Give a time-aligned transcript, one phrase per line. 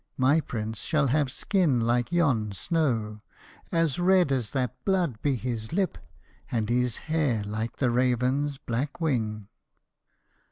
[0.17, 3.19] My prince shall have skin like yon snow.
[3.71, 5.95] As red as that blood be his lip,
[6.49, 9.47] and his hair like the raven's black wing.'